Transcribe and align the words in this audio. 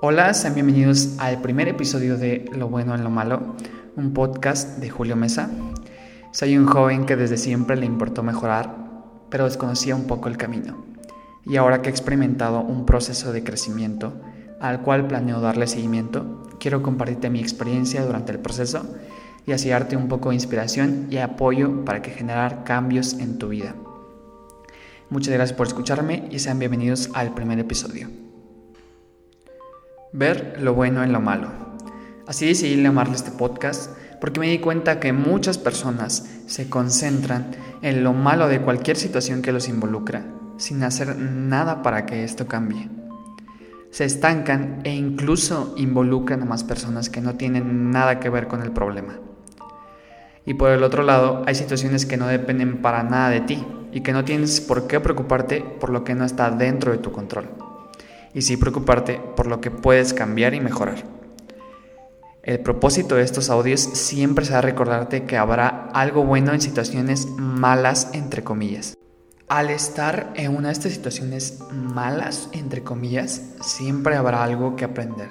Hola, 0.00 0.34
sean 0.34 0.54
bienvenidos 0.54 1.16
al 1.18 1.40
primer 1.40 1.68
episodio 1.68 2.18
de 2.18 2.44
Lo 2.54 2.68
bueno 2.68 2.94
en 2.94 3.04
lo 3.04 3.10
malo, 3.10 3.54
un 3.96 4.12
podcast 4.12 4.78
de 4.78 4.90
Julio 4.90 5.16
Mesa. 5.16 5.48
Soy 6.32 6.58
un 6.58 6.66
joven 6.66 7.06
que 7.06 7.16
desde 7.16 7.38
siempre 7.38 7.76
le 7.76 7.86
importó 7.86 8.22
mejorar, 8.22 8.76
pero 9.30 9.44
desconocía 9.44 9.96
un 9.96 10.06
poco 10.06 10.28
el 10.28 10.36
camino. 10.36 10.84
Y 11.46 11.56
ahora 11.56 11.80
que 11.80 11.88
he 11.88 11.92
experimentado 11.92 12.60
un 12.60 12.84
proceso 12.84 13.32
de 13.32 13.44
crecimiento 13.44 14.12
al 14.60 14.82
cual 14.82 15.06
planeo 15.06 15.40
darle 15.40 15.66
seguimiento, 15.66 16.42
quiero 16.58 16.82
compartirte 16.82 17.30
mi 17.30 17.40
experiencia 17.40 18.04
durante 18.04 18.32
el 18.32 18.40
proceso 18.40 18.84
y 19.46 19.52
así 19.52 19.70
darte 19.70 19.96
un 19.96 20.08
poco 20.08 20.30
de 20.30 20.36
inspiración 20.36 21.06
y 21.10 21.18
apoyo 21.18 21.84
para 21.84 22.02
que 22.02 22.10
generar 22.10 22.64
cambios 22.64 23.14
en 23.14 23.38
tu 23.38 23.48
vida. 23.48 23.74
Muchas 25.08 25.32
gracias 25.32 25.56
por 25.56 25.66
escucharme 25.66 26.28
y 26.30 26.40
sean 26.40 26.58
bienvenidos 26.58 27.10
al 27.14 27.34
primer 27.34 27.58
episodio. 27.58 28.23
Ver 30.16 30.58
lo 30.60 30.74
bueno 30.74 31.02
en 31.02 31.12
lo 31.12 31.20
malo. 31.20 31.48
Así 32.28 32.46
decidí 32.46 32.80
llamarle 32.80 33.16
este 33.16 33.32
podcast 33.32 33.90
porque 34.20 34.38
me 34.38 34.48
di 34.48 34.60
cuenta 34.60 35.00
que 35.00 35.12
muchas 35.12 35.58
personas 35.58 36.30
se 36.46 36.70
concentran 36.70 37.50
en 37.82 38.04
lo 38.04 38.12
malo 38.12 38.46
de 38.46 38.60
cualquier 38.60 38.96
situación 38.96 39.42
que 39.42 39.50
los 39.50 39.68
involucra 39.68 40.24
sin 40.56 40.84
hacer 40.84 41.16
nada 41.16 41.82
para 41.82 42.06
que 42.06 42.22
esto 42.22 42.46
cambie. 42.46 42.88
Se 43.90 44.04
estancan 44.04 44.82
e 44.84 44.94
incluso 44.94 45.74
involucran 45.78 46.42
a 46.42 46.44
más 46.46 46.62
personas 46.62 47.10
que 47.10 47.20
no 47.20 47.34
tienen 47.34 47.90
nada 47.90 48.20
que 48.20 48.30
ver 48.30 48.46
con 48.46 48.62
el 48.62 48.70
problema. 48.70 49.18
Y 50.46 50.54
por 50.54 50.70
el 50.70 50.84
otro 50.84 51.02
lado, 51.02 51.42
hay 51.44 51.56
situaciones 51.56 52.06
que 52.06 52.18
no 52.18 52.28
dependen 52.28 52.82
para 52.82 53.02
nada 53.02 53.30
de 53.30 53.40
ti 53.40 53.66
y 53.90 54.02
que 54.02 54.12
no 54.12 54.24
tienes 54.24 54.60
por 54.60 54.86
qué 54.86 55.00
preocuparte 55.00 55.60
por 55.80 55.90
lo 55.90 56.04
que 56.04 56.14
no 56.14 56.24
está 56.24 56.52
dentro 56.52 56.92
de 56.92 56.98
tu 56.98 57.10
control 57.10 57.63
y 58.34 58.42
sí 58.42 58.56
preocuparte 58.56 59.20
por 59.36 59.46
lo 59.46 59.60
que 59.60 59.70
puedes 59.70 60.12
cambiar 60.12 60.54
y 60.54 60.60
mejorar. 60.60 61.04
El 62.42 62.60
propósito 62.60 63.14
de 63.14 63.22
estos 63.22 63.48
audios 63.48 63.80
siempre 63.80 64.44
será 64.44 64.60
recordarte 64.60 65.24
que 65.24 65.38
habrá 65.38 65.88
algo 65.94 66.24
bueno 66.24 66.52
en 66.52 66.60
situaciones 66.60 67.26
malas, 67.38 68.10
entre 68.12 68.44
comillas. 68.44 68.98
Al 69.48 69.70
estar 69.70 70.32
en 70.34 70.54
una 70.54 70.68
de 70.68 70.72
estas 70.72 70.92
situaciones 70.92 71.60
malas, 71.72 72.50
entre 72.52 72.82
comillas, 72.82 73.40
siempre 73.62 74.16
habrá 74.16 74.42
algo 74.42 74.76
que 74.76 74.84
aprender. 74.84 75.28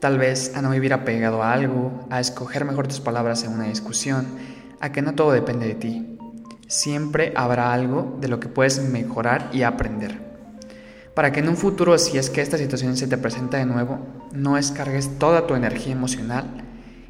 Tal 0.00 0.16
vez 0.16 0.56
a 0.56 0.62
no 0.62 0.70
vivir 0.70 0.94
apegado 0.94 1.42
a 1.42 1.52
algo, 1.52 2.06
a 2.08 2.20
escoger 2.20 2.64
mejor 2.64 2.86
tus 2.86 3.00
palabras 3.00 3.44
en 3.44 3.52
una 3.52 3.64
discusión, 3.64 4.26
a 4.80 4.92
que 4.92 5.02
no 5.02 5.14
todo 5.14 5.32
depende 5.32 5.66
de 5.66 5.74
ti. 5.74 6.18
Siempre 6.68 7.32
habrá 7.36 7.72
algo 7.72 8.16
de 8.20 8.28
lo 8.28 8.40
que 8.40 8.48
puedes 8.48 8.82
mejorar 8.82 9.50
y 9.52 9.62
aprender 9.62 10.25
para 11.16 11.32
que 11.32 11.40
en 11.40 11.48
un 11.48 11.56
futuro, 11.56 11.96
si 11.96 12.18
es 12.18 12.28
que 12.28 12.42
esta 12.42 12.58
situación 12.58 12.94
se 12.94 13.06
te 13.06 13.16
presenta 13.16 13.56
de 13.56 13.64
nuevo, 13.64 14.00
no 14.32 14.56
descargues 14.56 15.18
toda 15.18 15.46
tu 15.46 15.54
energía 15.54 15.94
emocional 15.94 16.44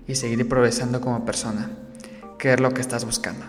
y 0.06 0.14
seguir 0.14 0.48
progresando 0.48 1.00
como 1.00 1.24
persona, 1.24 1.72
que 2.38 2.52
es 2.52 2.60
lo 2.60 2.72
que 2.72 2.82
estás 2.82 3.04
buscando. 3.04 3.44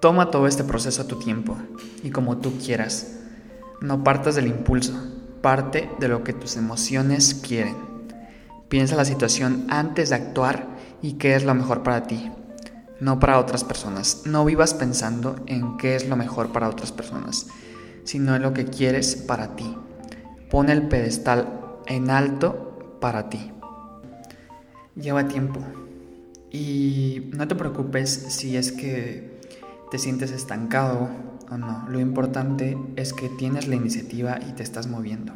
Toma 0.00 0.32
todo 0.32 0.48
este 0.48 0.64
proceso 0.64 1.02
a 1.02 1.06
tu 1.06 1.20
tiempo 1.20 1.56
y 2.02 2.10
como 2.10 2.38
tú 2.38 2.58
quieras. 2.58 3.18
No 3.80 4.02
partas 4.02 4.34
del 4.34 4.48
impulso, 4.48 4.94
parte 5.42 5.88
de 6.00 6.08
lo 6.08 6.24
que 6.24 6.32
tus 6.32 6.56
emociones 6.56 7.32
quieren. 7.34 7.76
Piensa 8.68 8.96
la 8.96 9.04
situación 9.04 9.64
antes 9.68 10.08
de 10.08 10.16
actuar 10.16 10.66
y 11.02 11.18
qué 11.18 11.36
es 11.36 11.44
lo 11.44 11.54
mejor 11.54 11.84
para 11.84 12.08
ti, 12.08 12.32
no 12.98 13.20
para 13.20 13.38
otras 13.38 13.62
personas. 13.62 14.22
No 14.24 14.44
vivas 14.44 14.74
pensando 14.74 15.36
en 15.46 15.76
qué 15.76 15.94
es 15.94 16.08
lo 16.08 16.16
mejor 16.16 16.50
para 16.50 16.68
otras 16.68 16.90
personas 16.90 17.46
sino 18.06 18.34
en 18.34 18.42
lo 18.42 18.54
que 18.54 18.64
quieres 18.64 19.16
para 19.16 19.56
ti. 19.56 19.76
Pon 20.48 20.70
el 20.70 20.88
pedestal 20.88 21.60
en 21.86 22.08
alto 22.08 22.98
para 23.00 23.28
ti. 23.28 23.52
Lleva 24.94 25.28
tiempo. 25.28 25.60
Y 26.50 27.30
no 27.32 27.46
te 27.46 27.54
preocupes 27.54 28.10
si 28.10 28.56
es 28.56 28.72
que 28.72 29.38
te 29.90 29.98
sientes 29.98 30.30
estancado 30.30 31.10
o 31.50 31.58
no. 31.58 31.84
Lo 31.88 32.00
importante 32.00 32.78
es 32.96 33.12
que 33.12 33.28
tienes 33.28 33.68
la 33.68 33.74
iniciativa 33.74 34.38
y 34.40 34.52
te 34.52 34.62
estás 34.62 34.86
moviendo. 34.86 35.32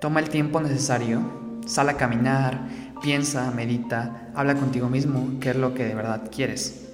Toma 0.00 0.20
el 0.20 0.28
tiempo 0.28 0.60
necesario, 0.60 1.20
sal 1.66 1.88
a 1.88 1.96
caminar, 1.96 2.68
piensa, 3.02 3.50
medita, 3.50 4.30
habla 4.34 4.54
contigo 4.54 4.88
mismo 4.88 5.38
qué 5.40 5.50
es 5.50 5.56
lo 5.56 5.74
que 5.74 5.84
de 5.84 5.94
verdad 5.94 6.30
quieres. 6.30 6.90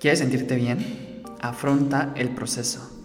¿Quieres 0.00 0.18
sentirte 0.18 0.56
bien? 0.56 1.22
Afronta 1.40 2.12
el 2.16 2.30
proceso. 2.30 2.97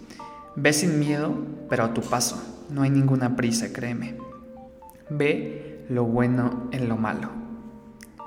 Ve 0.56 0.72
sin 0.72 1.00
miedo, 1.00 1.34
pero 1.68 1.84
a 1.84 1.94
tu 1.94 2.02
paso. 2.02 2.41
No 2.69 2.84
hay 2.84 2.91
ninguna 2.91 3.36
prisa, 3.36 3.74
créeme. 3.74 4.18
Ve 5.09 5.86
lo 5.90 6.06
bueno 6.06 6.69
en 6.72 6.88
lo 6.88 6.96
malo. 6.96 7.30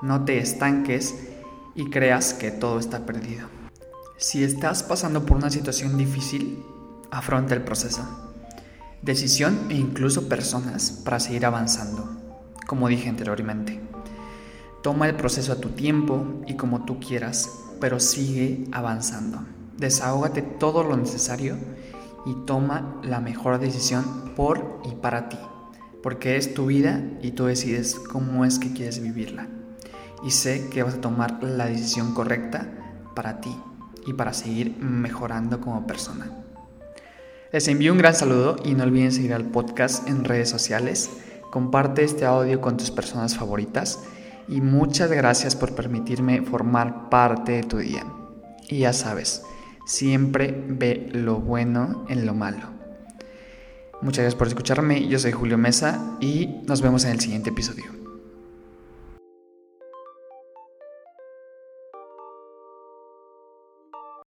No 0.01 0.25
te 0.25 0.37
estanques 0.37 1.15
y 1.73 1.89
creas 1.89 2.33
que 2.33 2.51
todo 2.51 2.79
está 2.79 3.05
perdido. 3.05 3.47
Si 4.17 4.43
estás 4.43 4.83
pasando 4.83 5.25
por 5.25 5.37
una 5.37 5.49
situación 5.49 5.97
difícil, 5.97 6.63
afronta 7.11 7.55
el 7.55 7.61
proceso. 7.61 8.03
Decisión 9.01 9.67
e 9.69 9.75
incluso 9.75 10.27
personas 10.27 10.91
para 11.05 11.19
seguir 11.21 11.45
avanzando, 11.45 12.09
como 12.65 12.89
dije 12.89 13.07
anteriormente. 13.07 13.79
Toma 14.83 15.07
el 15.07 15.15
proceso 15.15 15.53
a 15.53 15.61
tu 15.61 15.69
tiempo 15.69 16.41
y 16.45 16.55
como 16.55 16.83
tú 16.83 16.99
quieras, 16.99 17.49
pero 17.79 17.99
sigue 17.99 18.65
avanzando. 18.71 19.39
Desahógate 19.77 20.41
todo 20.41 20.83
lo 20.83 20.97
necesario 20.97 21.55
y 22.25 22.33
toma 22.45 22.99
la 23.03 23.19
mejor 23.19 23.59
decisión 23.59 24.33
por 24.35 24.81
y 24.85 24.95
para 24.95 25.29
ti, 25.29 25.39
porque 26.03 26.37
es 26.37 26.53
tu 26.53 26.67
vida 26.67 27.03
y 27.21 27.31
tú 27.31 27.45
decides 27.45 27.95
cómo 27.95 28.45
es 28.45 28.59
que 28.59 28.73
quieres 28.73 29.01
vivirla. 29.01 29.47
Y 30.23 30.31
sé 30.31 30.69
que 30.69 30.83
vas 30.83 30.95
a 30.95 31.01
tomar 31.01 31.43
la 31.43 31.67
decisión 31.67 32.13
correcta 32.13 32.67
para 33.15 33.39
ti 33.39 33.55
y 34.05 34.13
para 34.13 34.33
seguir 34.33 34.77
mejorando 34.79 35.61
como 35.61 35.85
persona. 35.85 36.31
Les 37.51 37.67
envío 37.67 37.93
un 37.93 37.97
gran 37.97 38.13
saludo 38.13 38.57
y 38.65 38.73
no 38.73 38.83
olviden 38.83 39.11
seguir 39.11 39.33
al 39.33 39.45
podcast 39.45 40.07
en 40.09 40.25
redes 40.25 40.49
sociales. 40.49 41.09
Comparte 41.51 42.03
este 42.03 42.25
audio 42.25 42.59
con 42.59 42.75
tus 42.75 42.91
personas 42.91 43.37
favoritas 43.37 43.99
y 44.49 44.61
muchas 44.61 45.09
gracias 45.11 45.55
por 45.55 45.73
permitirme 45.73 46.41
formar 46.41 47.09
parte 47.09 47.53
de 47.53 47.63
tu 47.63 47.77
día. 47.77 48.05
Y 48.69 48.79
ya 48.79 48.91
sabes, 48.91 49.43
Siempre 49.87 50.53
ve 50.67 51.07
lo 51.13 51.39
bueno 51.39 52.05
en 52.09 52.25
lo 52.25 52.33
malo. 52.33 52.67
Muchas 54.01 54.23
gracias 54.23 54.35
por 54.35 54.49
escucharme. 54.49 55.07
Yo 55.07 55.17
soy 55.17 55.31
Julio 55.31 55.57
Mesa 55.57 56.17
y 56.19 56.57
nos 56.67 56.81
vemos 56.81 57.05
en 57.05 57.11
el 57.11 57.21
siguiente 57.21 57.51
episodio. 57.51 57.85